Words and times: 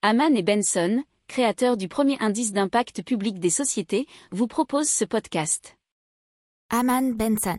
Haman 0.00 0.36
et 0.36 0.44
Benson, 0.44 1.02
créateurs 1.26 1.76
du 1.76 1.88
premier 1.88 2.16
indice 2.20 2.52
d'impact 2.52 3.02
public 3.02 3.40
des 3.40 3.50
sociétés, 3.50 4.06
vous 4.30 4.46
proposent 4.46 4.88
ce 4.88 5.04
podcast. 5.04 5.76
Haman 6.70 7.14
Benson. 7.14 7.58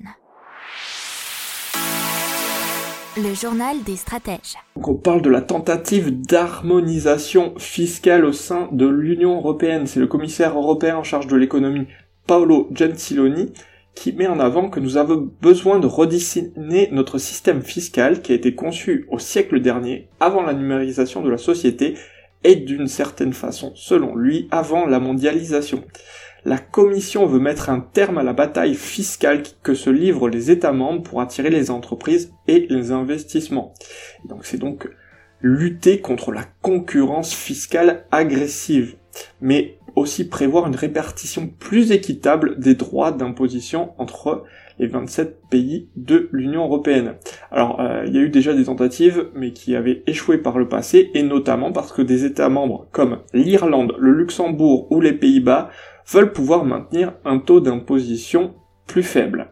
Le 3.17 3.33
journal 3.33 3.83
des 3.83 3.97
stratèges. 3.97 4.55
Donc 4.77 4.87
on 4.87 4.95
parle 4.95 5.21
de 5.21 5.29
la 5.29 5.41
tentative 5.41 6.11
d'harmonisation 6.11 7.55
fiscale 7.59 8.23
au 8.23 8.31
sein 8.31 8.69
de 8.71 8.87
l'Union 8.87 9.35
européenne. 9.35 9.85
C'est 9.85 9.99
le 9.99 10.07
commissaire 10.07 10.57
européen 10.57 10.95
en 10.95 11.03
charge 11.03 11.27
de 11.27 11.35
l'économie, 11.35 11.87
Paolo 12.25 12.69
Gentiloni, 12.73 13.51
qui 13.95 14.13
met 14.13 14.27
en 14.27 14.39
avant 14.39 14.69
que 14.69 14.79
nous 14.79 14.95
avons 14.95 15.29
besoin 15.41 15.79
de 15.79 15.87
redessiner 15.87 16.87
notre 16.93 17.17
système 17.17 17.63
fiscal 17.63 18.21
qui 18.21 18.31
a 18.31 18.35
été 18.35 18.55
conçu 18.55 19.07
au 19.09 19.19
siècle 19.19 19.59
dernier, 19.59 20.07
avant 20.21 20.41
la 20.41 20.53
numérisation 20.53 21.21
de 21.21 21.29
la 21.29 21.37
société, 21.37 21.95
et 22.43 22.55
d'une 22.55 22.87
certaine 22.87 23.33
façon, 23.33 23.73
selon 23.75 24.15
lui, 24.15 24.47
avant 24.51 24.85
la 24.85 24.99
mondialisation. 24.99 25.83
La 26.45 26.57
Commission 26.57 27.25
veut 27.25 27.39
mettre 27.39 27.69
un 27.69 27.81
terme 27.81 28.17
à 28.17 28.23
la 28.23 28.31
bataille 28.31 28.75
fiscale 28.75 29.43
que 29.61 29.73
se 29.73 29.89
livrent 29.89 30.29
les 30.29 30.51
États 30.51 30.71
membres 30.71 31.03
pour 31.03 31.19
attirer 31.19 31.49
les 31.49 31.69
entreprises 31.69 32.31
et 32.47 32.65
les 32.69 32.91
investissements. 32.91 33.73
Donc 34.25 34.45
c'est 34.45 34.57
donc 34.57 34.89
lutter 35.41 35.99
contre 35.99 36.31
la 36.31 36.45
concurrence 36.61 37.33
fiscale 37.33 38.05
agressive, 38.11 38.95
mais 39.41 39.78
aussi 39.95 40.27
prévoir 40.27 40.67
une 40.67 40.75
répartition 40.75 41.47
plus 41.47 41.91
équitable 41.91 42.59
des 42.59 42.75
droits 42.75 43.11
d'imposition 43.11 43.91
entre 43.97 44.43
les 44.79 44.87
27 44.87 45.41
pays 45.49 45.89
de 45.95 46.29
l'Union 46.31 46.63
européenne. 46.63 47.15
Alors, 47.51 47.79
euh, 47.81 48.03
il 48.07 48.15
y 48.15 48.17
a 48.17 48.21
eu 48.21 48.29
déjà 48.29 48.53
des 48.53 48.65
tentatives, 48.65 49.27
mais 49.35 49.51
qui 49.51 49.75
avaient 49.75 50.03
échoué 50.07 50.37
par 50.37 50.57
le 50.57 50.67
passé, 50.67 51.11
et 51.13 51.23
notamment 51.23 51.71
parce 51.71 51.91
que 51.91 52.01
des 52.01 52.25
États 52.25 52.49
membres 52.49 52.87
comme 52.91 53.19
l'Irlande, 53.33 53.95
le 53.99 54.11
Luxembourg 54.11 54.87
ou 54.91 55.01
les 55.01 55.13
Pays-Bas 55.13 55.69
veulent 56.07 56.31
pouvoir 56.31 56.65
maintenir 56.65 57.13
un 57.25 57.39
taux 57.39 57.59
d'imposition 57.59 58.53
plus 58.87 59.03
faible. 59.03 59.51